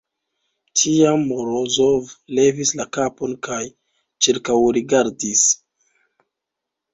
[0.83, 2.07] Tiam Morozov
[2.37, 3.59] levis la kapon kaj
[4.27, 5.45] ĉirkaŭrigardis.